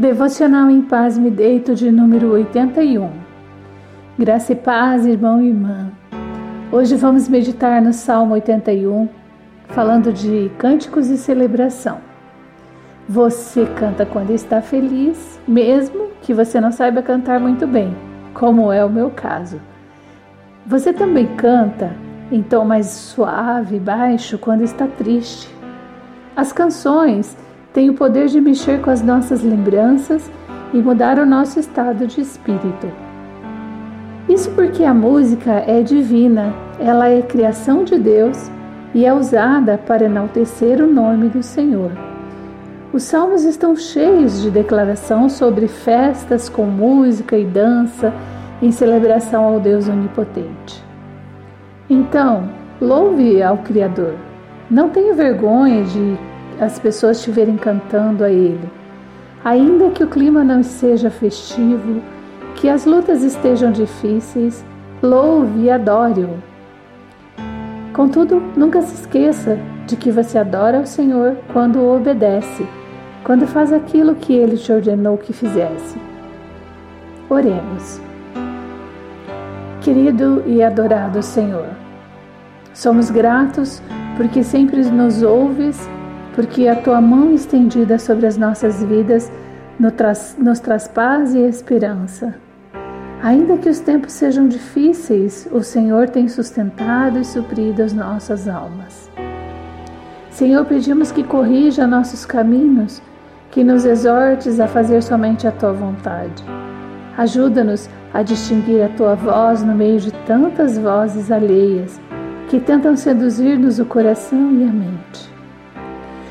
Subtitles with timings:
[0.00, 3.10] Devocional em Paz Me Deito de número 81.
[4.18, 5.92] Graça e paz, irmão e irmã.
[6.72, 9.10] Hoje vamos meditar no Salmo 81,
[9.68, 11.98] falando de cânticos e celebração.
[13.06, 17.94] Você canta quando está feliz, mesmo que você não saiba cantar muito bem,
[18.32, 19.60] como é o meu caso.
[20.66, 21.94] Você também canta
[22.32, 25.54] em tom mais suave e baixo quando está triste.
[26.34, 27.36] As canções
[27.72, 30.30] tem o poder de mexer com as nossas lembranças
[30.72, 32.90] e mudar o nosso estado de espírito.
[34.28, 38.50] Isso porque a música é divina, ela é criação de Deus
[38.94, 41.90] e é usada para enaltecer o nome do Senhor.
[42.92, 48.12] Os salmos estão cheios de declaração sobre festas com música e dança
[48.60, 50.84] em celebração ao Deus Onipotente.
[51.88, 52.48] Então,
[52.80, 54.14] louve ao Criador.
[54.68, 56.18] Não tenha vergonha de
[56.60, 58.68] as pessoas estiverem cantando a Ele.
[59.42, 62.02] Ainda que o clima não seja festivo,
[62.56, 64.64] que as lutas estejam difíceis,
[65.02, 66.38] louve e adore-o.
[67.94, 72.66] Contudo, nunca se esqueça de que você adora o Senhor quando o obedece,
[73.24, 75.98] quando faz aquilo que Ele te ordenou que fizesse.
[77.28, 78.00] Oremos.
[79.80, 81.68] Querido e adorado Senhor,
[82.74, 83.82] somos gratos
[84.18, 85.88] porque sempre nos ouves
[86.34, 89.30] porque a tua mão estendida sobre as nossas vidas
[89.78, 92.34] nos traz paz e esperança.
[93.22, 99.10] Ainda que os tempos sejam difíceis, o Senhor tem sustentado e suprido as nossas almas.
[100.30, 103.02] Senhor, pedimos que corrija nossos caminhos,
[103.50, 106.42] que nos exortes a fazer somente a tua vontade.
[107.18, 112.00] Ajuda-nos a distinguir a tua voz no meio de tantas vozes alheias
[112.48, 115.39] que tentam seduzir-nos o coração e a mente.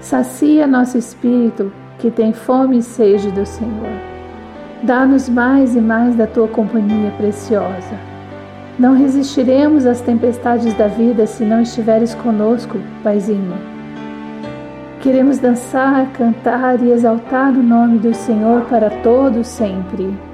[0.00, 3.92] Sacia nosso espírito que tem fome e sede do Senhor.
[4.82, 8.10] Dá-nos mais e mais da tua companhia preciosa.
[8.78, 13.58] Não resistiremos às tempestades da vida se não estiveres conosco, Paizinho.
[15.00, 20.29] Queremos dançar, cantar e exaltar o nome do Senhor para todos sempre.